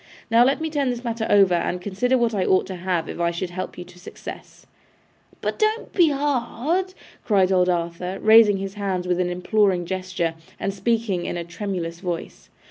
'Now, 0.31 0.43
let 0.43 0.59
me 0.59 0.71
turn 0.71 0.89
this 0.89 1.03
matter 1.03 1.27
over, 1.29 1.53
and 1.53 1.79
consider 1.79 2.17
what 2.17 2.33
I 2.33 2.43
ought 2.43 2.65
to 2.65 2.75
have 2.75 3.07
if 3.07 3.19
I 3.19 3.29
should 3.29 3.51
help 3.51 3.77
you 3.77 3.83
to 3.83 3.99
success.' 3.99 4.65
'But 5.41 5.59
don't 5.59 5.93
be 5.93 6.09
hard,' 6.09 6.95
cried 7.23 7.51
old 7.51 7.69
Arthur, 7.69 8.17
raising 8.19 8.57
his 8.57 8.73
hands 8.73 9.07
with 9.07 9.19
an 9.19 9.29
imploring 9.29 9.85
gesture, 9.85 10.33
and 10.59 10.73
speaking, 10.73 11.27
in 11.27 11.37
a 11.37 11.43
tremulous 11.43 11.99
voice. 11.99 12.49